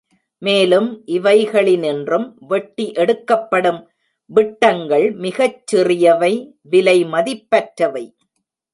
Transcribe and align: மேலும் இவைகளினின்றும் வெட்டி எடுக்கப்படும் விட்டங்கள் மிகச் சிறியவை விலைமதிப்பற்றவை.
மேலும் 0.41 0.87
இவைகளினின்றும் 1.07 2.25
வெட்டி 2.47 2.91
எடுக்கப்படும் 2.93 3.81
விட்டங்கள் 4.29 5.07
மிகச் 5.15 5.61
சிறியவை 5.65 6.33
விலைமதிப்பற்றவை. 6.71 8.05